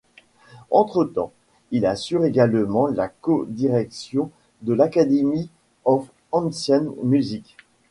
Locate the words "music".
7.03-7.55